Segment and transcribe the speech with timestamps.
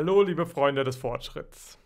[0.00, 1.76] Hallo, liebe Freunde des Fortschritts.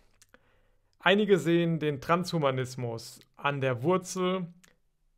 [0.98, 4.53] Einige sehen den Transhumanismus an der Wurzel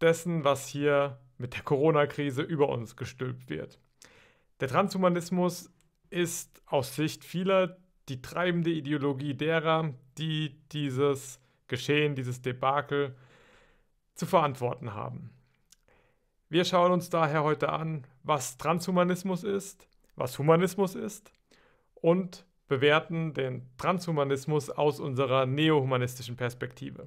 [0.01, 3.80] dessen, was hier mit der Corona-Krise über uns gestülpt wird.
[4.61, 5.72] Der Transhumanismus
[6.11, 7.77] ist aus Sicht vieler
[8.09, 13.16] die treibende Ideologie derer, die dieses Geschehen, dieses Debakel
[14.14, 15.30] zu verantworten haben.
[16.48, 21.32] Wir schauen uns daher heute an, was Transhumanismus ist, was Humanismus ist
[21.96, 27.07] und bewerten den Transhumanismus aus unserer neohumanistischen Perspektive.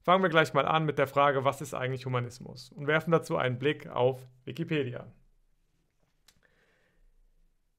[0.00, 2.70] Fangen wir gleich mal an mit der Frage, was ist eigentlich Humanismus?
[2.70, 5.08] Und werfen dazu einen Blick auf Wikipedia.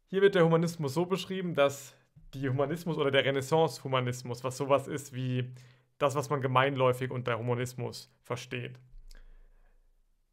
[0.08, 1.96] Hier wird der Humanismus so beschrieben, dass
[2.34, 5.54] die Humanismus oder der Renaissance-Humanismus, was sowas ist wie
[5.98, 8.78] das, was man gemeinläufig unter Humanismus versteht.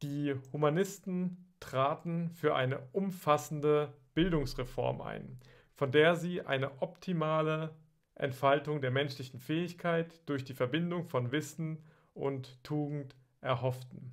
[0.03, 5.39] Die Humanisten traten für eine umfassende Bildungsreform ein,
[5.79, 7.73] von der sie eine optimale
[8.17, 11.79] Entfaltung der menschlichen Fähigkeit durch die Verbindung von Wissen
[12.15, 14.13] und Tugend erhofften.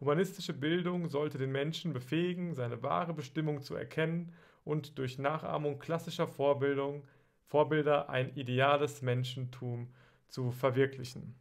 [0.00, 4.32] Humanistische Bildung sollte den Menschen befähigen, seine wahre Bestimmung zu erkennen
[4.64, 7.04] und durch Nachahmung klassischer Vorbildung,
[7.44, 9.92] Vorbilder ein ideales Menschentum
[10.28, 11.34] zu verwirklichen.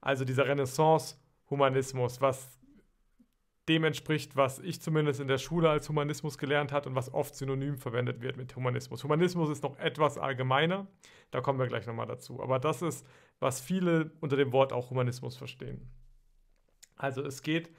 [0.00, 2.58] Also dieser Renaissance-Humanismus, was
[3.70, 7.36] dem entspricht, was ich zumindest in der Schule als Humanismus gelernt habe und was oft
[7.36, 9.04] synonym verwendet wird mit Humanismus.
[9.04, 10.88] Humanismus ist noch etwas allgemeiner,
[11.30, 12.42] da kommen wir gleich nochmal dazu.
[12.42, 13.06] Aber das ist,
[13.38, 15.88] was viele unter dem Wort auch Humanismus verstehen.
[16.96, 17.70] Also es geht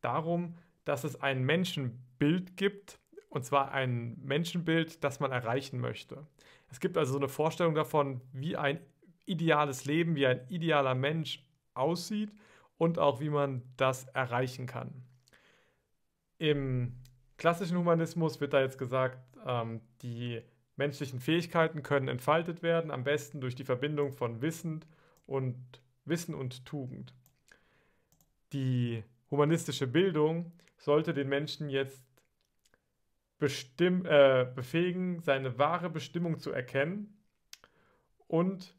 [0.00, 2.98] darum, dass es ein Menschenbild gibt,
[3.28, 6.26] und zwar ein Menschenbild, das man erreichen möchte.
[6.70, 8.80] Es gibt also so eine Vorstellung davon, wie ein
[9.26, 12.32] ideales Leben, wie ein idealer Mensch aussieht
[12.78, 15.04] und auch wie man das erreichen kann.
[16.38, 16.94] Im
[17.36, 20.42] klassischen Humanismus wird da jetzt gesagt, ähm, die
[20.76, 24.84] menschlichen Fähigkeiten können entfaltet werden, am besten durch die Verbindung von Wissen
[25.26, 25.56] und
[26.04, 27.14] Wissen und Tugend.
[28.52, 32.02] Die humanistische Bildung sollte den Menschen jetzt
[33.38, 37.16] bestimm, äh, befähigen, seine wahre Bestimmung zu erkennen
[38.26, 38.74] und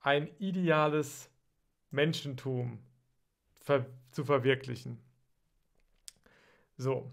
[0.00, 1.30] ein ideales
[1.90, 2.78] Menschentum
[3.60, 4.98] ver zu verwirklichen.
[6.78, 7.10] So,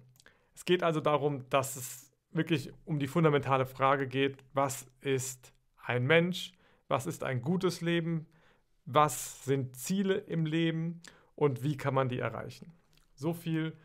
[0.53, 5.53] es geht also darum, dass es wirklich um die fundamentale Frage geht, was ist
[5.83, 6.53] ein Mensch,
[6.87, 8.27] was ist ein gutes Leben,
[8.85, 11.01] was sind Ziele im Leben
[11.35, 12.71] und wie kann man die erreichen.
[13.15, 13.75] So viel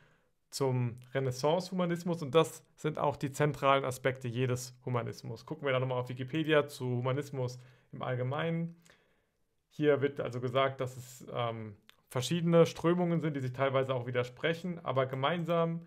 [0.50, 5.46] zum Renaissance-Humanismus und das sind auch die zentralen Aspekte jedes Humanismus.
[5.46, 7.58] Gucken wir da nochmal auf Wikipedia zu Humanismus
[7.92, 8.76] im Allgemeinen.
[9.70, 11.76] Hier wird also gesagt, dass es ähm,
[12.10, 15.86] verschiedene Strömungen sind, die sich teilweise auch widersprechen, aber gemeinsam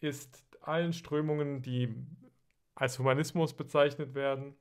[0.00, 1.94] ist allen Strömungen, die
[2.74, 4.54] als Humanismus bezeichnet werden,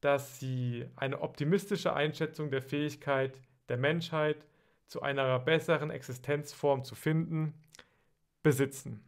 [0.00, 4.46] dass sie eine optimistische Einschätzung der Fähigkeit der Menschheit
[4.86, 7.54] zu einer besseren Existenzform zu finden,
[8.42, 9.04] besitzen.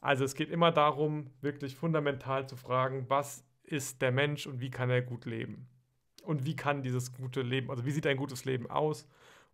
[0.00, 4.70] Also es geht immer darum, wirklich fundamental zu fragen, was ist der Mensch und wie
[4.70, 5.68] kann er gut leben?
[6.22, 9.08] Und wie kann dieses gute Leben, also wie sieht ein gutes Leben aus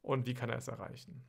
[0.05, 1.25] und wie kann er es erreichen?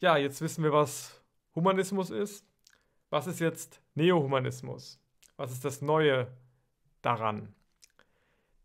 [0.00, 1.22] Ja, jetzt wissen wir, was
[1.54, 2.44] Humanismus ist.
[3.10, 5.00] Was ist jetzt Neohumanismus?
[5.36, 6.28] Was ist das Neue
[7.02, 7.54] daran?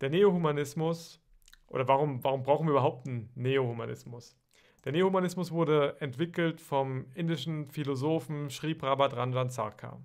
[0.01, 1.21] Der Neohumanismus,
[1.67, 4.35] oder warum, warum brauchen wir überhaupt einen Neohumanismus?
[4.83, 10.01] Der Neohumanismus wurde entwickelt vom indischen Philosophen Sri Prabhadranjan Sarkar.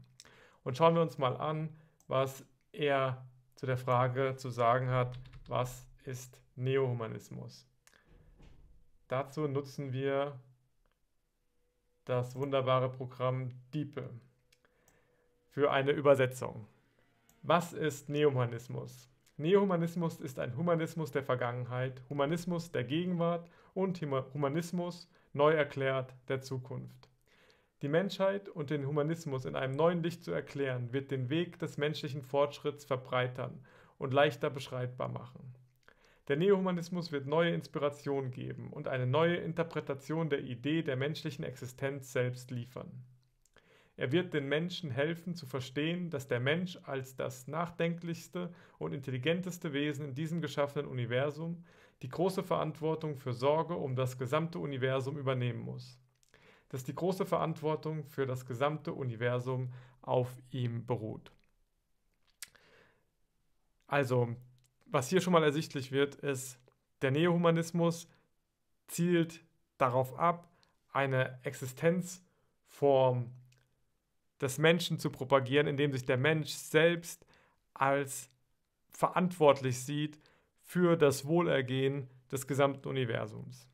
[0.63, 1.71] Und schauen wir uns mal an,
[2.07, 3.27] was er
[3.57, 5.19] zu der Frage zu sagen hat,
[5.49, 7.67] was ist Neohumanismus?
[9.07, 10.41] Dazu nutzen wir
[12.05, 14.11] das wunderbare Programm DeepL
[15.51, 16.67] für eine Übersetzung.
[17.43, 19.09] Was ist Neohumanismus?
[19.37, 27.09] Neohumanismus ist ein Humanismus der Vergangenheit, Humanismus der Gegenwart und Humanismus, neu erklärt, der Zukunft.
[27.83, 31.79] Die Menschheit und den Humanismus in einem neuen Licht zu erklären, wird den Weg des
[31.79, 33.65] menschlichen Fortschritts verbreitern
[33.97, 35.55] und leichter beschreibbar machen.
[36.29, 42.13] Der Neohumanismus wird neue Inspiration geben und eine neue Interpretation der Idee der menschlichen Existenz
[42.13, 42.91] selbst liefern.
[43.97, 49.73] Er wird den Menschen helfen zu verstehen, dass der Mensch als das nachdenklichste und intelligenteste
[49.73, 51.65] Wesen in diesem geschaffenen Universum
[52.03, 55.99] die große Verantwortung für Sorge um das gesamte Universum übernehmen muss
[56.69, 59.73] dass die große Verantwortung für das gesamte Universum
[60.03, 61.33] auf ihm beruht.
[63.87, 64.37] Also,
[64.91, 66.59] was hier schon mal ersichtlich wird, ist,
[67.03, 68.09] der Neohumanismus
[68.89, 69.45] zielt
[69.77, 70.51] darauf ab,
[70.93, 73.31] eine Existenzform
[74.41, 77.27] des Menschen zu propagieren, indem sich der Mensch selbst
[77.75, 78.31] als
[78.91, 80.19] verantwortlich sieht
[80.63, 83.69] für das Wohlergehen des gesamten Universums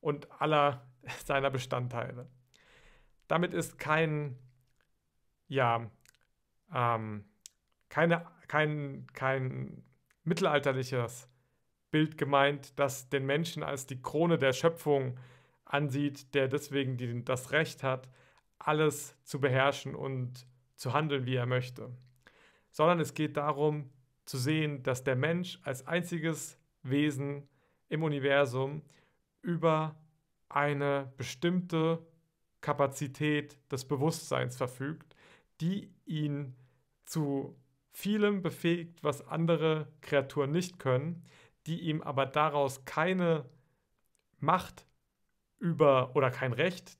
[0.00, 0.86] und aller
[1.24, 2.28] seiner Bestandteile.
[3.28, 4.38] Damit ist kein,
[5.48, 5.90] ja,
[6.74, 7.24] ähm,
[7.88, 9.84] keine, kein, kein
[10.24, 11.28] mittelalterliches
[11.90, 15.18] Bild gemeint, das den Menschen als die Krone der Schöpfung
[15.64, 18.08] ansieht, der deswegen die, das Recht hat,
[18.58, 20.46] alles zu beherrschen und
[20.76, 21.90] zu handeln, wie er möchte.
[22.70, 23.90] Sondern es geht darum
[24.24, 27.48] zu sehen, dass der Mensch als einziges Wesen
[27.88, 28.82] im Universum
[29.42, 29.96] über
[30.48, 32.04] eine bestimmte
[32.60, 35.16] Kapazität des Bewusstseins verfügt,
[35.60, 36.54] die ihn
[37.04, 37.56] zu
[37.92, 41.24] vielem befähigt, was andere Kreaturen nicht können,
[41.66, 43.44] die ihm aber daraus keine
[44.38, 44.86] Macht
[45.58, 46.98] über oder kein Recht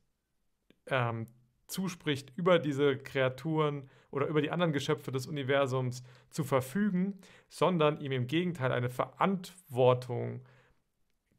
[0.86, 1.26] ähm,
[1.66, 7.18] zuspricht, über diese Kreaturen oder über die anderen Geschöpfe des Universums zu verfügen,
[7.48, 10.42] sondern ihm im Gegenteil eine Verantwortung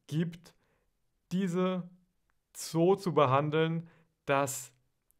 [0.07, 0.53] gibt,
[1.31, 1.89] diese
[2.55, 3.87] so zu behandeln,
[4.25, 4.73] dass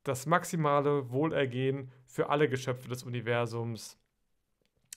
[0.04, 3.98] das maximale Wohlergehen für alle Geschöpfe des Universums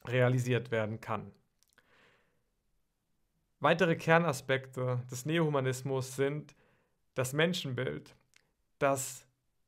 [0.08, 1.32] realisiert werden kann.
[3.60, 6.54] Weitere Kernaspekte des Neohumanismus sind
[7.14, 8.14] das Menschenbild,
[8.78, 9.26] das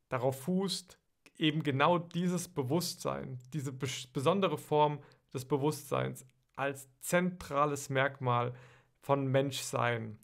[0.08, 0.98] darauf fußt,
[1.38, 5.00] eben genau dieses Bewusstsein, diese besondere Form
[5.32, 6.26] des Bewusstseins
[6.56, 8.54] als zentrales Merkmal
[9.00, 10.18] von Menschsein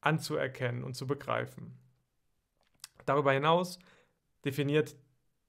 [0.00, 1.76] anzuerkennen und zu begreifen.
[3.04, 3.78] Darüber hinaus
[4.44, 4.96] definiert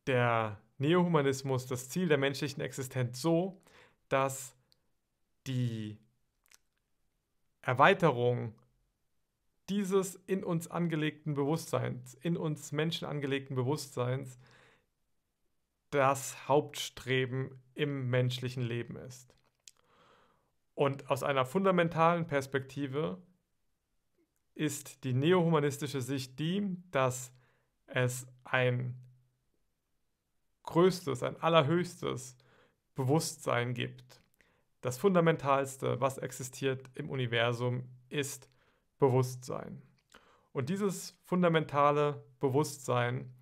[0.07, 3.61] der Neohumanismus das Ziel der menschlichen Existenz so,
[4.09, 4.55] dass
[5.47, 5.99] die
[7.61, 8.55] Erweiterung
[9.69, 14.37] dieses in uns angelegten Bewusstseins, in uns Menschen angelegten Bewusstseins,
[15.89, 19.33] das Hauptstreben im menschlichen Leben ist.
[20.75, 23.21] Und aus einer fundamentalen Perspektive
[24.53, 27.31] ist die neohumanistische Sicht die, dass
[27.87, 28.95] es ein
[30.63, 32.37] größtes, ein allerhöchstes
[32.95, 34.21] Bewusstsein gibt.
[34.81, 38.49] Das Fundamentalste, was existiert im Universum, ist
[38.97, 39.81] Bewusstsein.
[40.51, 43.33] Und dieses fundamentale Bewusstsein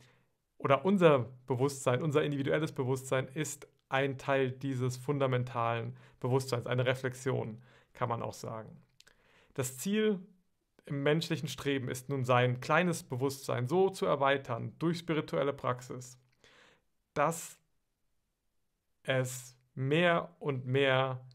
[0.58, 7.62] oder unser Bewusstsein, unser individuelles Bewusstsein ist ein Teil dieses fundamentalen Bewusstseins, eine Reflexion,
[7.94, 8.82] kann man auch sagen.
[9.54, 10.20] Das Ziel
[10.86, 16.18] im menschlichen Streben ist nun sein kleines Bewusstsein so zu erweitern durch spirituelle Praxis,
[17.14, 17.60] dass
[19.04, 21.26] es mehr und mehr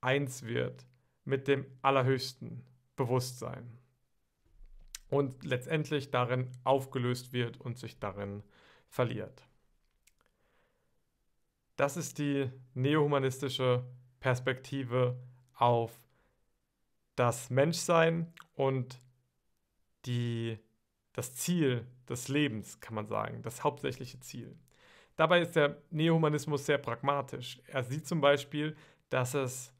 [0.00, 0.86] eins wird
[1.24, 2.64] mit dem allerhöchsten
[2.96, 3.78] Bewusstsein
[5.08, 8.42] und letztendlich darin aufgelöst wird und sich darin
[8.88, 9.46] verliert.
[11.76, 13.84] Das ist die neohumanistische
[14.20, 15.18] Perspektive
[15.54, 15.92] auf
[17.16, 19.00] das Menschsein und
[20.06, 20.58] die,
[21.12, 24.56] das Ziel des Lebens, kann man sagen, das hauptsächliche Ziel.
[25.16, 27.60] Dabei ist der Neohumanismus sehr pragmatisch.
[27.66, 28.76] Er sieht zum Beispiel,
[29.10, 29.72] dass es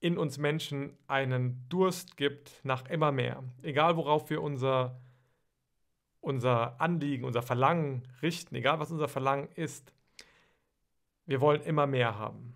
[0.00, 3.42] in uns Menschen einen Durst gibt nach immer mehr.
[3.62, 5.00] Egal worauf wir unser,
[6.20, 9.94] unser Anliegen, unser Verlangen richten, egal was unser Verlangen ist,
[11.24, 12.54] wir wollen immer mehr haben.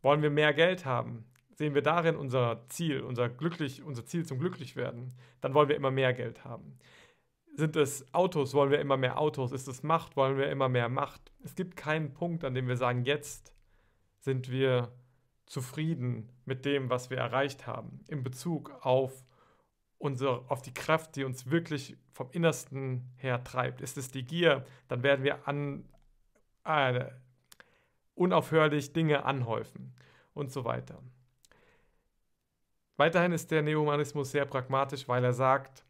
[0.00, 1.26] Wollen wir mehr Geld haben,
[1.58, 5.90] sehen wir darin unser Ziel, unser, glücklich, unser Ziel zum Glücklichwerden, dann wollen wir immer
[5.90, 6.78] mehr Geld haben.
[7.54, 9.52] Sind es Autos, wollen wir immer mehr Autos?
[9.52, 11.32] Ist es Macht, wollen wir immer mehr Macht?
[11.42, 13.52] Es gibt keinen Punkt, an dem wir sagen, jetzt
[14.20, 14.92] sind wir
[15.46, 19.24] zufrieden mit dem, was wir erreicht haben, in Bezug auf,
[19.96, 23.80] unsere, auf die Kraft, die uns wirklich vom Innersten her treibt.
[23.80, 25.88] Ist es die Gier, dann werden wir an,
[26.64, 27.06] äh,
[28.14, 29.94] unaufhörlich Dinge anhäufen
[30.34, 31.02] und so weiter.
[32.96, 35.84] Weiterhin ist der Neohumanismus sehr pragmatisch, weil er sagt,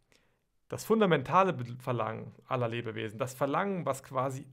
[0.68, 4.46] das fundamentale Verlangen aller Lebewesen, das Verlangen, was quasi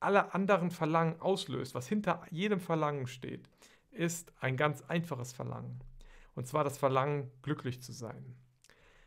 [0.00, 3.48] alle anderen Verlangen auslöst, was hinter jedem Verlangen steht,
[3.90, 5.80] ist ein ganz einfaches Verlangen.
[6.34, 8.36] Und zwar das Verlangen, glücklich zu sein.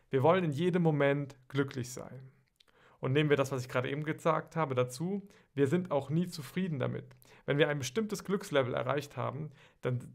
[0.10, 2.32] Wir wollen in jedem Moment glücklich sein.
[3.00, 6.28] Und nehmen wir das, was ich gerade eben gesagt habe, dazu, wir sind auch nie
[6.28, 7.16] zufrieden damit.
[7.46, 10.14] Wenn wir ein bestimmtes Glückslevel erreicht haben, dann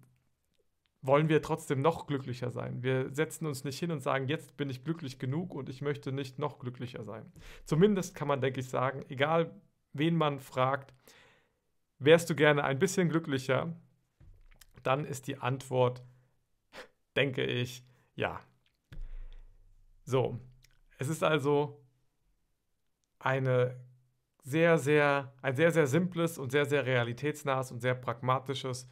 [1.03, 2.83] wollen wir trotzdem noch glücklicher sein.
[2.83, 6.13] Wir setzen uns nicht hin und sagen, jetzt bin ich glücklich genug und ich möchte
[6.13, 7.31] nicht noch glücklicher sein.
[7.65, 9.53] Zumindest kann man, denke ich, sagen, egal
[9.93, 10.95] wen man fragt,
[11.99, 13.77] wärst du gerne ein bisschen glücklicher,
[14.85, 16.05] dann ist die Antwort,
[17.17, 18.41] denke ich, ja.
[20.05, 20.39] So,
[20.99, 21.85] es ist also
[23.19, 23.77] eine
[24.45, 28.89] sehr, sehr, ein sehr, sehr simples und sehr, sehr realitätsnahes und sehr pragmatisches,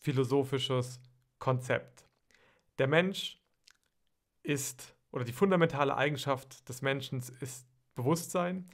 [0.00, 1.00] philosophisches
[1.38, 2.08] Konzept.
[2.78, 3.40] Der Mensch
[4.42, 8.68] ist, oder die fundamentale Eigenschaft des Menschen ist Bewusstsein.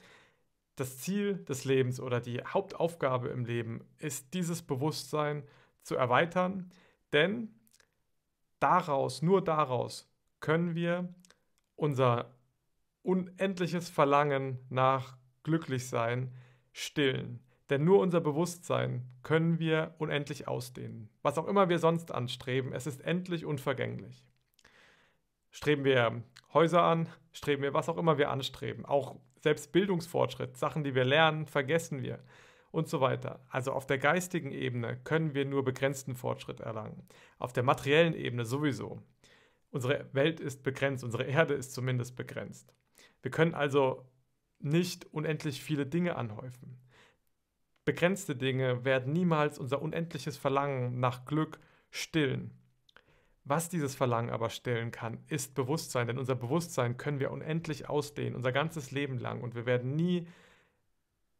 [0.75, 5.47] Das Ziel des Lebens oder die Hauptaufgabe im Leben ist, dieses Bewusstsein
[5.81, 6.71] zu erweitern,
[7.11, 7.59] denn
[8.59, 11.13] daraus, nur daraus können wir
[11.75, 12.33] unser
[13.01, 16.33] unendliches Verlangen nach Glücklichsein
[16.71, 17.42] stillen.
[17.69, 21.09] Denn nur unser Bewusstsein können wir unendlich ausdehnen.
[21.21, 24.25] Was auch immer wir sonst anstreben, es ist endlich unvergänglich.
[25.49, 28.85] Streben wir Häuser an, streben wir was auch immer wir anstreben.
[28.85, 32.19] Auch selbst Bildungsfortschritt, Sachen, die wir lernen, vergessen wir
[32.71, 33.45] und so weiter.
[33.49, 37.07] Also auf der geistigen Ebene können wir nur begrenzten Fortschritt erlangen.
[37.37, 39.01] Auf der materiellen Ebene sowieso.
[39.69, 42.73] Unsere Welt ist begrenzt, unsere Erde ist zumindest begrenzt.
[43.21, 44.07] Wir können also
[44.59, 46.79] nicht unendlich viele Dinge anhäufen.
[47.85, 51.59] Begrenzte Dinge werden niemals unser unendliches Verlangen nach Glück
[51.91, 52.51] stillen.
[53.45, 58.35] Was dieses Verlangen aber stillen kann, ist Bewusstsein, denn unser Bewusstsein können wir unendlich ausdehnen,
[58.35, 59.41] unser ganzes Leben lang.
[59.41, 60.27] Und wir werden nie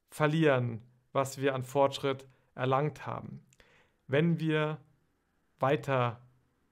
[0.10, 0.82] verlieren,
[1.14, 3.46] was wir an Fortschritt erlangt haben,
[4.08, 4.80] wenn wir
[5.60, 6.22] weiter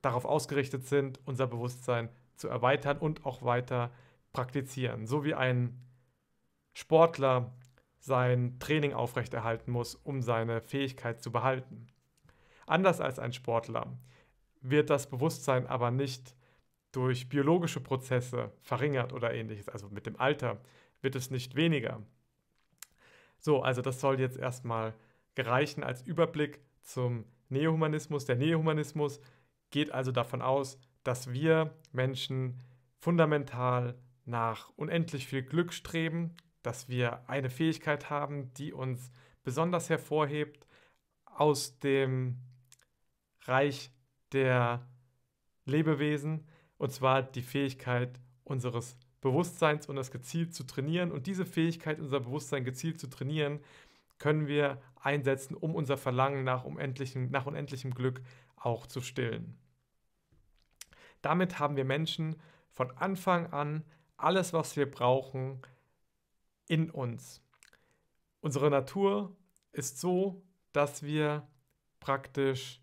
[0.02, 3.92] darauf ausgerichtet sind, unser Bewusstsein zu erweitern und auch weiter
[4.34, 5.80] praktizieren, so wie ein
[6.74, 7.54] Sportler
[8.02, 11.88] sein Training aufrechterhalten muss, um seine Fähigkeit zu behalten.
[12.66, 13.98] Anders als ein Sportler
[14.62, 16.36] wird das Bewusstsein aber nicht
[16.92, 19.70] durch biologische Prozesse verringert oder ähnliches.
[19.70, 20.60] Also mit dem Alter
[21.02, 22.02] wird es nicht weniger.
[23.40, 24.94] So, also das soll jetzt erstmal
[25.36, 28.26] gereichen als Überblick zum Neohumanismus.
[28.26, 29.22] Der Neohumanismus
[29.70, 32.60] geht also davon aus, dass wir Menschen
[32.98, 39.12] fundamental nach unendlich viel Glück streben dass wir eine Fähigkeit haben, die uns
[39.44, 40.68] besonders hervorhebt
[41.26, 42.38] aus dem
[43.44, 43.92] Reich
[44.32, 44.88] der
[45.66, 51.12] Lebewesen, und zwar die Fähigkeit unseres Bewusstseins und das gezielt zu trainieren.
[51.12, 53.60] Und diese Fähigkeit, unser Bewusstsein gezielt zu trainieren,
[54.18, 58.22] können wir einsetzen, um unser Verlangen nach unendlichem, nach unendlichem Glück
[58.56, 59.58] auch zu stillen.
[61.22, 62.36] Damit haben wir Menschen
[62.70, 63.84] von Anfang an
[64.18, 65.62] alles, was wir brauchen,
[66.72, 67.44] in uns.
[68.40, 69.36] Unsere Natur
[69.74, 71.46] ist so, dass wir
[72.00, 72.82] praktisch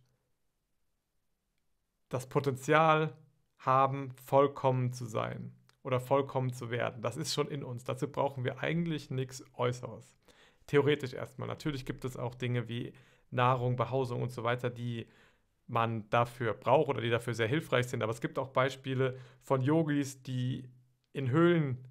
[2.10, 3.16] das Potenzial
[3.56, 7.00] haben, vollkommen zu sein oder vollkommen zu werden.
[7.00, 7.84] Das ist schon in uns.
[7.84, 10.18] Dazu brauchen wir eigentlich nichts Äußeres.
[10.66, 11.48] Theoretisch erstmal.
[11.48, 12.92] Natürlich gibt es auch Dinge wie
[13.30, 15.06] Nahrung, Behausung und so weiter, die
[15.66, 18.02] man dafür braucht oder die dafür sehr hilfreich sind.
[18.02, 20.68] Aber es gibt auch Beispiele von Yogis, die
[21.14, 21.88] in Höhlen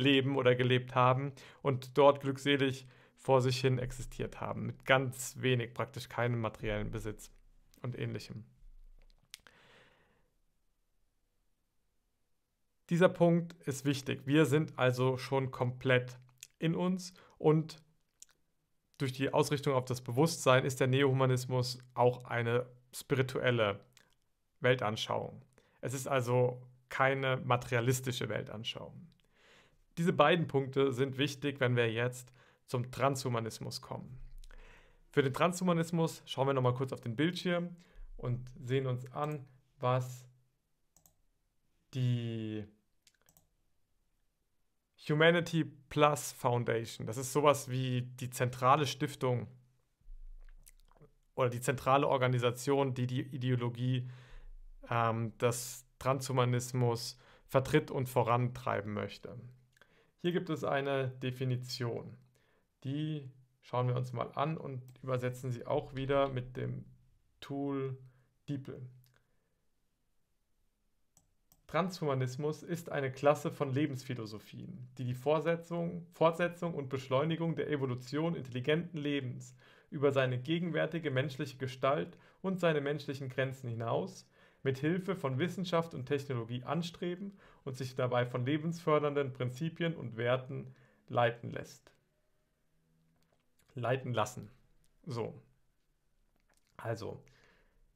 [0.00, 5.74] leben oder gelebt haben und dort glückselig vor sich hin existiert haben, mit ganz wenig,
[5.74, 7.30] praktisch keinem materiellen Besitz
[7.82, 8.44] und ähnlichem.
[12.88, 14.22] Dieser Punkt ist wichtig.
[14.26, 16.18] Wir sind also schon komplett
[16.58, 17.76] in uns und
[18.98, 23.80] durch die Ausrichtung auf das Bewusstsein ist der Neohumanismus auch eine spirituelle
[24.60, 25.42] Weltanschauung.
[25.80, 29.06] Es ist also keine materialistische Weltanschauung.
[30.00, 32.32] Diese beiden Punkte sind wichtig, wenn wir jetzt
[32.64, 34.18] zum Transhumanismus kommen.
[35.10, 37.76] Für den Transhumanismus schauen wir nochmal kurz auf den Bildschirm
[38.16, 39.46] und sehen uns an,
[39.78, 40.26] was
[41.92, 42.64] die
[45.06, 49.48] Humanity Plus Foundation, das ist sowas wie die zentrale Stiftung
[51.34, 54.08] oder die zentrale Organisation, die die Ideologie
[54.88, 59.38] ähm, des Transhumanismus vertritt und vorantreiben möchte.
[60.22, 62.16] Hier gibt es eine Definition.
[62.84, 63.30] Die
[63.62, 66.84] schauen wir uns mal an und übersetzen sie auch wieder mit dem
[67.40, 67.96] Tool
[68.48, 68.82] DeepL.
[71.66, 78.98] Transhumanismus ist eine Klasse von Lebensphilosophien, die die Fortsetzung, Fortsetzung und Beschleunigung der Evolution intelligenten
[78.98, 79.54] Lebens
[79.88, 84.28] über seine gegenwärtige menschliche Gestalt und seine menschlichen Grenzen hinaus
[84.62, 90.74] mit Hilfe von Wissenschaft und Technologie anstreben und sich dabei von lebensfördernden Prinzipien und Werten
[91.08, 91.92] leiten lässt.
[93.74, 94.50] Leiten lassen.
[95.06, 95.34] So.
[96.76, 97.22] Also,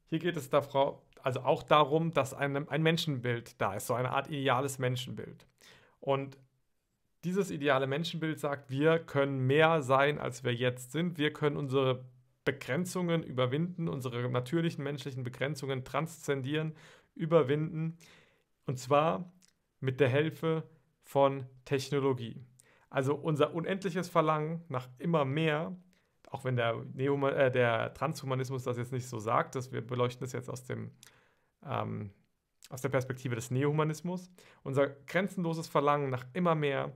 [0.07, 4.11] hier geht es davor, also auch darum, dass ein, ein Menschenbild da ist, so eine
[4.11, 5.45] Art ideales Menschenbild.
[5.99, 6.37] Und
[7.23, 11.17] dieses ideale Menschenbild sagt, wir können mehr sein, als wir jetzt sind.
[11.17, 12.05] Wir können unsere
[12.45, 16.73] Begrenzungen überwinden, unsere natürlichen menschlichen Begrenzungen transzendieren,
[17.15, 17.97] überwinden.
[18.65, 19.33] Und zwar
[19.79, 20.63] mit der Hilfe
[21.03, 22.41] von Technologie.
[22.89, 25.75] Also unser unendliches Verlangen nach immer mehr,
[26.29, 30.25] auch wenn der, Neo, äh, der Transhumanismus das jetzt nicht so sagt, dass wir beleuchten
[30.25, 30.91] das jetzt aus, dem,
[31.65, 32.11] ähm,
[32.69, 34.31] aus der Perspektive des Neohumanismus,
[34.63, 36.93] unser grenzenloses Verlangen nach immer mehr,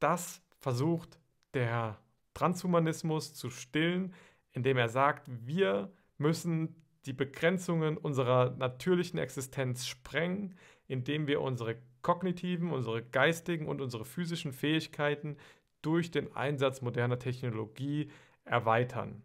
[0.00, 1.18] das versucht
[1.54, 1.98] der
[2.34, 4.14] Transhumanismus zu stillen,
[4.58, 6.74] indem er sagt, wir müssen
[7.06, 10.56] die Begrenzungen unserer natürlichen Existenz sprengen,
[10.88, 15.36] indem wir unsere kognitiven, unsere geistigen und unsere physischen Fähigkeiten
[15.80, 18.10] durch den Einsatz moderner Technologie
[18.44, 19.22] erweitern.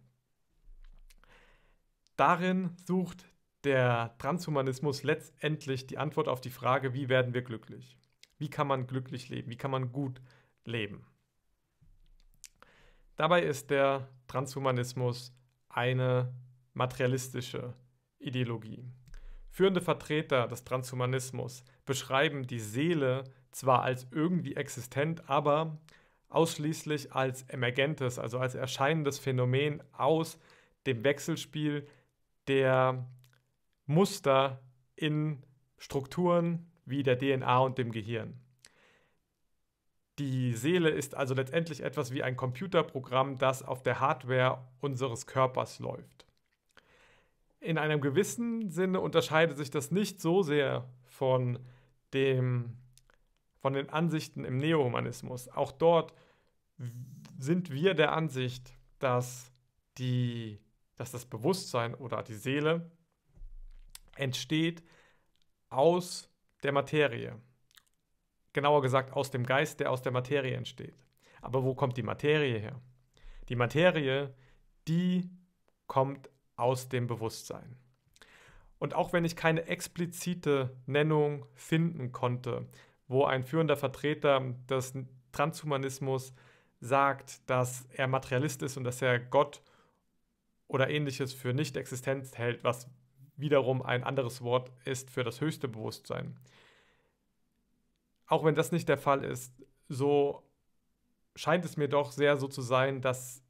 [2.16, 3.26] Darin sucht
[3.64, 7.98] der Transhumanismus letztendlich die Antwort auf die Frage, wie werden wir glücklich?
[8.38, 9.50] Wie kann man glücklich leben?
[9.50, 10.22] Wie kann man gut
[10.64, 11.08] leben?
[13.16, 15.34] Dabei ist der Transhumanismus
[15.70, 16.34] eine
[16.74, 17.74] materialistische
[18.20, 18.84] Ideologie.
[19.50, 25.78] Führende Vertreter des Transhumanismus beschreiben die Seele zwar als irgendwie existent, aber
[26.30, 30.40] ausschließlich als emergentes, also als erscheinendes Phänomen aus
[30.88, 31.88] dem Wechselspiel
[32.48, 33.08] der
[33.86, 34.60] Muster
[34.96, 35.44] in
[35.78, 38.40] Strukturen wie der DNA und dem Gehirn.
[40.20, 45.80] Die Seele ist also letztendlich etwas wie ein Computerprogramm, das auf der Hardware unseres Körpers
[45.80, 46.28] läuft.
[47.60, 51.58] In einem gewissen Sinne unterscheidet sich das nicht so sehr von,
[52.14, 52.78] dem,
[53.60, 55.50] von den Ansichten im Neohumanismus.
[55.50, 56.14] Auch dort
[57.40, 59.52] sind wir der Ansicht, dass,
[59.98, 60.60] die,
[60.96, 62.92] dass das Bewusstsein oder die Seele
[64.16, 64.84] entsteht
[65.70, 66.30] aus
[66.62, 67.40] der Materie
[68.54, 71.06] genauer gesagt aus dem Geist, der aus der Materie entsteht.
[71.42, 72.80] Aber wo kommt die Materie her?
[73.50, 74.34] Die Materie,
[74.88, 75.30] die
[75.88, 77.76] kommt aus dem Bewusstsein.
[78.80, 82.68] Und auch wenn ich keine explizite Nennung finden konnte,
[83.08, 84.94] wo ein führender Vertreter des
[85.32, 86.34] Transhumanismus
[86.80, 89.62] sagt, dass er Materialist ist und dass er Gott
[90.68, 92.90] oder ähnliches für nicht existent hält, was
[93.36, 96.38] wiederum ein anderes Wort ist für das höchste Bewusstsein
[98.34, 99.54] auch wenn das nicht der Fall ist,
[99.90, 100.42] so
[101.36, 103.44] scheint es mir doch sehr so zu sein, dass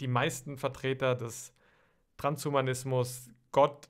[0.00, 1.54] die meisten Vertreter des
[2.16, 3.88] Transhumanismus Gott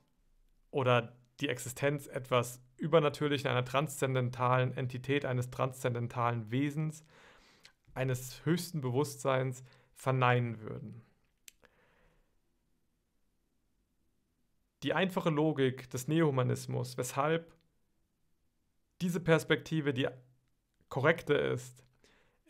[0.69, 7.03] oder die Existenz etwas Übernatürlichen, einer transzendentalen Entität, eines transzendentalen Wesens,
[7.95, 9.63] eines höchsten Bewusstseins
[9.95, 11.01] verneinen würden.
[14.83, 17.55] Die einfache Logik des Neohumanismus, weshalb
[19.01, 20.07] diese Perspektive die
[20.89, 21.83] korrekte ist,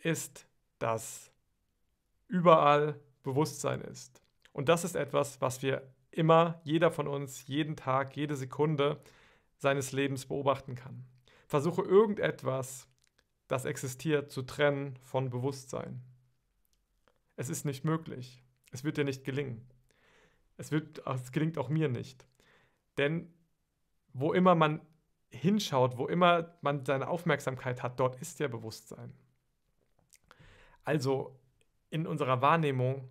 [0.02, 0.46] ist,
[0.78, 1.32] dass
[2.28, 4.22] überall Bewusstsein ist.
[4.52, 9.00] Und das ist etwas, was wir immer, jeder von uns, jeden Tag, jede Sekunde
[9.56, 11.04] seines Lebens beobachten kann.
[11.46, 12.88] Versuche irgendetwas,
[13.48, 16.02] das existiert, zu trennen von Bewusstsein.
[17.36, 18.42] Es ist nicht möglich.
[18.72, 19.66] Es wird dir nicht gelingen.
[20.56, 22.26] Es, wird, es gelingt auch mir nicht.
[22.98, 23.32] Denn
[24.12, 24.80] wo immer man
[25.30, 29.12] hinschaut, wo immer man seine Aufmerksamkeit hat, dort ist ja Bewusstsein.
[30.84, 31.38] Also
[31.90, 33.08] in unserer Wahrnehmung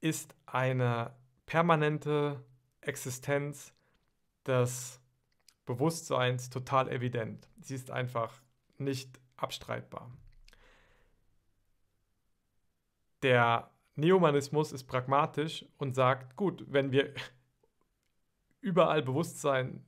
[0.00, 1.14] ist eine
[1.46, 2.44] permanente
[2.80, 3.72] Existenz
[4.46, 5.00] des
[5.64, 7.48] Bewusstseins total evident.
[7.60, 8.40] Sie ist einfach
[8.78, 10.10] nicht abstreitbar.
[13.22, 17.12] Der Neomanismus ist pragmatisch und sagt, gut, wenn wir
[18.60, 19.84] überall Bewusstsein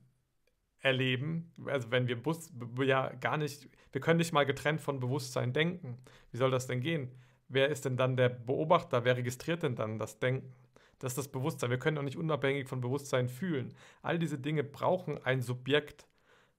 [0.79, 1.53] erleben.
[1.65, 2.51] Also wenn wir Bus
[2.83, 5.97] ja gar nicht, wir können nicht mal getrennt von Bewusstsein denken.
[6.31, 7.11] Wie soll das denn gehen?
[7.47, 9.03] Wer ist denn dann der Beobachter?
[9.05, 10.53] Wer registriert denn dann das Denken?
[10.99, 11.69] Das ist das Bewusstsein.
[11.69, 13.73] Wir können auch nicht unabhängig von Bewusstsein fühlen.
[14.01, 16.07] All diese Dinge brauchen ein Subjekt,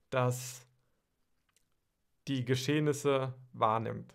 [0.09, 0.67] das
[2.27, 4.13] die Geschehnisse wahrnimmt.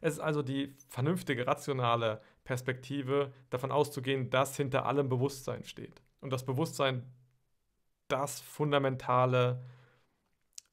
[0.00, 6.32] Es ist also die vernünftige, rationale Perspektive, davon auszugehen, dass hinter allem Bewusstsein steht und
[6.32, 7.02] das Bewusstsein
[8.08, 9.62] das fundamentale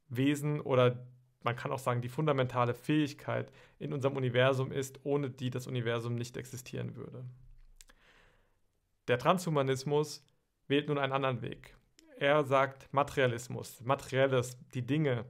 [0.08, 1.05] Wesen oder
[1.43, 6.15] man kann auch sagen, die fundamentale Fähigkeit in unserem Universum ist, ohne die das Universum
[6.15, 7.23] nicht existieren würde.
[9.08, 10.25] Der Transhumanismus
[10.67, 11.77] wählt nun einen anderen Weg.
[12.17, 15.25] Er sagt Materialismus, Materielles, die Dinge,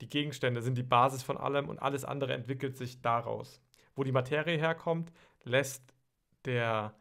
[0.00, 3.60] die Gegenstände sind die Basis von allem und alles andere entwickelt sich daraus.
[3.96, 5.10] Wo die Materie herkommt,
[5.42, 5.94] lässt
[6.44, 6.94] der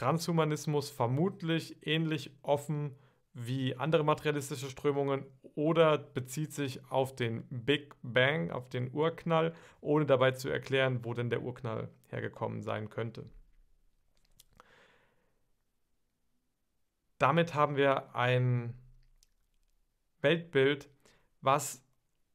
[0.00, 2.96] Transhumanismus vermutlich ähnlich offen
[3.34, 10.06] wie andere materialistische Strömungen oder bezieht sich auf den Big Bang, auf den Urknall, ohne
[10.06, 13.28] dabei zu erklären, wo denn der Urknall hergekommen sein könnte.
[17.18, 18.72] Damit haben wir ein
[20.22, 20.88] Weltbild,
[21.42, 21.84] was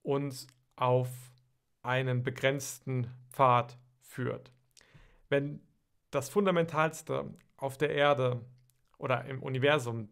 [0.04, 1.10] uns auf
[1.82, 4.51] einen begrenzten Pfad führt.
[5.30, 5.62] Wenn
[6.12, 8.41] das Fundamentalste auf der Erde
[8.97, 10.09] oder im Universum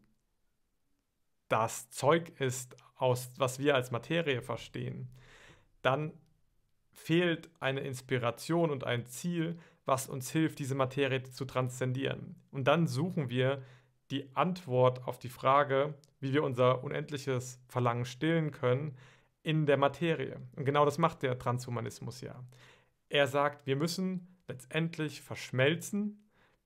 [1.47, 5.09] das Zeug ist, aus was wir als Materie verstehen,
[5.81, 6.13] dann
[6.91, 12.35] fehlt eine Inspiration und ein Ziel, was uns hilft, diese Materie zu transzendieren.
[12.51, 13.61] Und dann suchen wir
[14.11, 18.95] die Antwort auf die Frage, wie wir unser unendliches Verlangen stillen können,
[19.41, 20.39] in der Materie.
[20.55, 22.41] Und genau das macht der Transhumanismus ja.
[23.09, 26.22] Er sagt, wir müssen letztendlich verschmelzen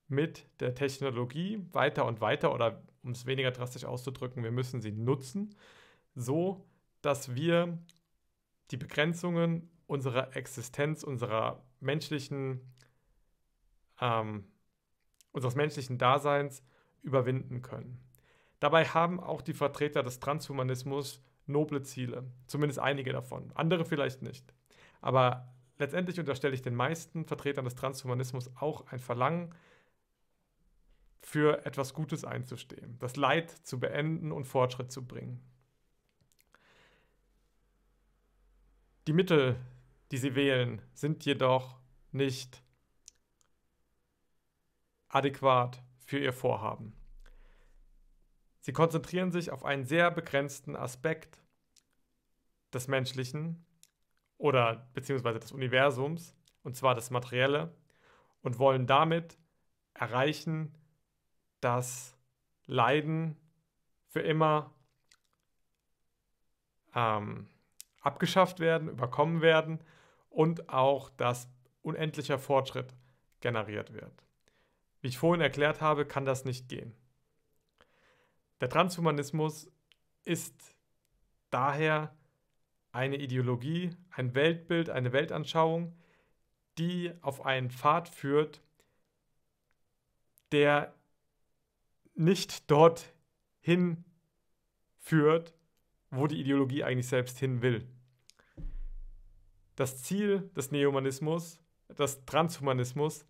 [0.07, 4.91] mit der Technologie weiter und weiter oder um es weniger drastisch auszudrücken, wir müssen sie
[4.91, 5.55] nutzen,
[6.15, 6.65] so
[7.01, 7.77] dass wir
[8.71, 12.61] die Begrenzungen unserer Existenz, unserer menschlichen,
[14.01, 14.45] ähm,
[15.31, 16.63] unseres menschlichen Daseins
[17.01, 18.01] überwinden können.
[18.59, 24.53] Dabei haben auch die Vertreter des Transhumanismus noble Ziele, zumindest einige davon, andere vielleicht nicht.
[24.99, 29.53] Aber letztendlich unterstelle ich den meisten Vertretern des Transhumanismus auch ein Verlangen,
[31.27, 35.41] für etwas Gutes einzustehen, das Leid zu beenden und Fortschritt zu bringen.
[39.07, 39.57] Die Mittel,
[40.11, 41.81] die sie wählen, sind jedoch
[42.13, 42.63] nicht
[45.09, 46.93] adäquat für ihr Vorhaben.
[48.61, 51.43] Sie konzentrieren sich auf einen sehr begrenzten Aspekt
[52.73, 53.65] des Menschlichen
[54.37, 57.75] oder beziehungsweise des Universums, und zwar das Materielle,
[58.43, 59.37] und wollen damit
[59.93, 60.73] erreichen,
[61.67, 62.15] dass
[62.65, 63.36] Leiden
[64.06, 64.73] für immer
[66.95, 67.49] ähm,
[67.99, 69.84] abgeschafft werden, überkommen werden
[70.30, 71.49] und auch, dass
[71.82, 72.95] unendlicher Fortschritt
[73.41, 74.13] generiert wird.
[75.01, 76.95] Wie ich vorhin erklärt habe, kann das nicht gehen.
[78.62, 79.69] Der Transhumanismus
[80.23, 80.73] ist
[81.49, 82.15] daher
[82.93, 85.97] eine Ideologie, ein Weltbild, eine Weltanschauung,
[86.77, 88.62] die auf einen Pfad führt,
[90.53, 90.96] der
[92.17, 94.03] nicht dorthin
[94.97, 95.53] führt,
[96.10, 97.88] wo die Ideologie eigentlich selbst hin will.
[99.75, 103.25] Das Ziel des Neohumanismus, des Transhumanismus,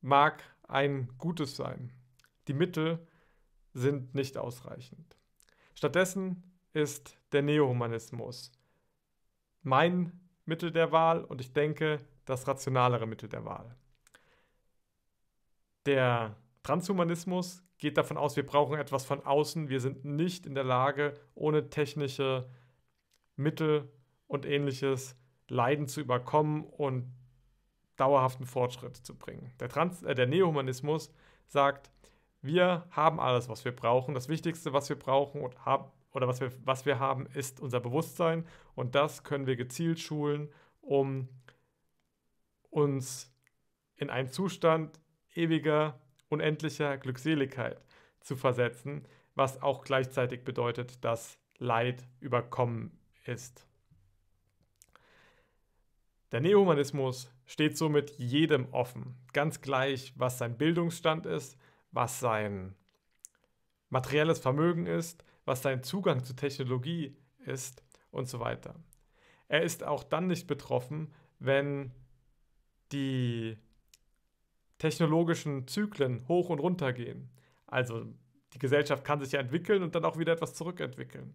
[0.00, 1.92] mag ein gutes sein.
[2.48, 3.06] Die Mittel
[3.74, 5.16] sind nicht ausreichend.
[5.74, 8.52] Stattdessen ist der Neohumanismus
[9.62, 13.76] mein Mittel der Wahl und ich denke das rationalere Mittel der Wahl.
[15.86, 19.68] Der Transhumanismus geht davon aus, wir brauchen etwas von außen.
[19.68, 22.48] Wir sind nicht in der Lage, ohne technische
[23.34, 23.90] Mittel
[24.28, 25.16] und ähnliches
[25.48, 27.12] Leiden zu überkommen und
[27.96, 29.52] dauerhaften Fortschritt zu bringen.
[29.58, 31.12] Der, Trans äh, der Neohumanismus
[31.48, 31.90] sagt,
[32.40, 34.14] wir haben alles, was wir brauchen.
[34.14, 37.80] Das Wichtigste, was wir brauchen und haben, oder was wir, was wir haben, ist unser
[37.80, 38.46] Bewusstsein.
[38.76, 41.28] Und das können wir gezielt schulen, um
[42.70, 43.34] uns
[43.96, 45.00] in einen Zustand
[45.34, 45.98] ewiger
[46.32, 47.80] unendlicher Glückseligkeit
[48.20, 53.66] zu versetzen, was auch gleichzeitig bedeutet, dass Leid überkommen ist.
[56.32, 61.58] Der Neohumanismus steht somit jedem offen, ganz gleich, was sein Bildungsstand ist,
[61.90, 62.74] was sein
[63.90, 67.14] materielles Vermögen ist, was sein Zugang zu Technologie
[67.44, 68.74] ist und so weiter.
[69.48, 71.92] Er ist auch dann nicht betroffen, wenn
[72.92, 73.31] die
[74.82, 77.30] technologischen Zyklen hoch und runter gehen.
[77.68, 78.04] Also
[78.52, 81.34] die Gesellschaft kann sich ja entwickeln und dann auch wieder etwas zurückentwickeln.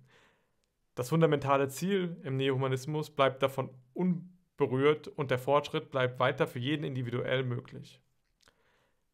[0.96, 6.84] Das fundamentale Ziel im Neohumanismus bleibt davon unberührt und der Fortschritt bleibt weiter für jeden
[6.84, 8.02] individuell möglich.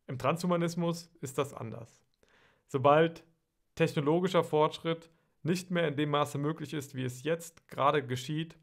[0.08, 2.04] Im Transhumanismus ist das anders.
[2.66, 3.24] Sobald
[3.76, 5.12] technologischer Fortschritt
[5.44, 8.58] nicht mehr in dem Maße möglich ist, wie es jetzt gerade geschieht,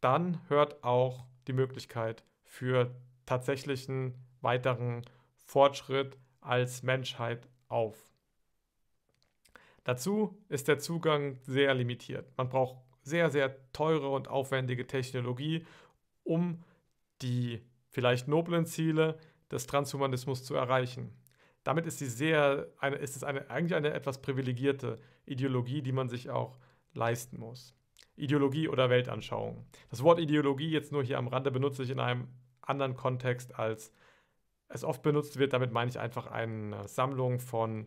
[0.00, 2.94] dann hört auch die Möglichkeit für
[3.26, 5.02] tatsächlichen weiteren
[5.44, 7.96] Fortschritt als Menschheit auf.
[9.84, 12.26] Dazu ist der Zugang sehr limitiert.
[12.36, 15.66] Man braucht sehr, sehr teure und aufwendige Technologie,
[16.22, 16.62] um
[17.22, 19.18] die vielleicht noblen Ziele
[19.50, 21.12] des Transhumanismus zu erreichen.
[21.64, 26.08] Damit ist, sie sehr, eine, ist es eine, eigentlich eine etwas privilegierte Ideologie, die man
[26.08, 26.58] sich auch
[26.94, 27.74] leisten muss.
[28.16, 29.66] Ideologie oder Weltanschauung.
[29.90, 32.28] Das Wort Ideologie jetzt nur hier am Rande benutze ich in einem
[32.62, 33.92] anderen Kontext als
[34.70, 35.52] es oft benutzt wird.
[35.52, 37.86] Damit meine ich einfach eine Sammlung von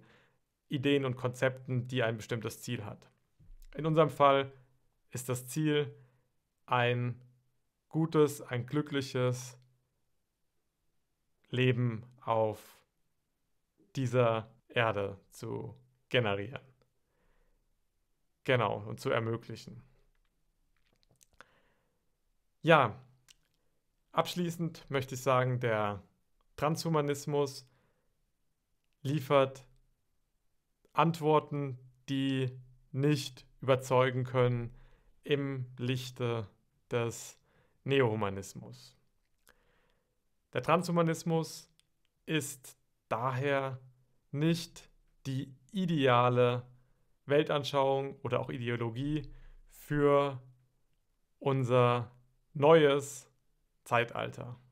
[0.67, 3.09] Ideen und Konzepten, die ein bestimmtes Ziel hat.
[3.73, 4.51] In unserem Fall
[5.09, 5.95] ist das Ziel
[6.65, 7.19] ein
[7.89, 9.57] gutes, ein glückliches
[11.49, 12.79] Leben auf
[13.95, 15.75] dieser Erde zu
[16.09, 16.61] generieren.
[18.43, 19.83] Genau, und zu ermöglichen.
[22.61, 22.99] Ja,
[24.11, 26.01] abschließend möchte ich sagen, der
[26.63, 27.67] Transhumanismus
[29.01, 29.67] liefert
[30.93, 32.57] Antworten, die
[32.93, 34.73] nicht überzeugen können
[35.25, 36.47] im Lichte
[36.89, 37.37] des
[37.83, 38.95] Neohumanismus.
[40.53, 41.69] Der Transhumanismus
[42.25, 42.77] ist
[43.09, 43.77] daher
[44.31, 44.89] nicht
[45.25, 46.65] die ideale
[47.25, 49.29] Weltanschauung oder auch Ideologie
[49.69, 50.41] für
[51.39, 52.09] unser
[52.53, 53.29] neues
[53.83, 54.62] Zeitalter.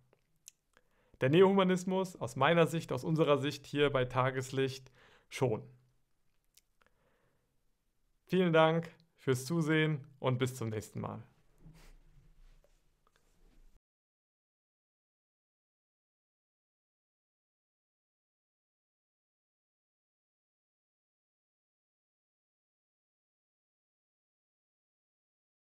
[1.21, 4.91] Der Neohumanismus aus meiner Sicht, aus unserer Sicht hier bei Tageslicht
[5.29, 5.61] schon.
[8.25, 11.23] Vielen Dank fürs Zusehen und bis zum nächsten Mal.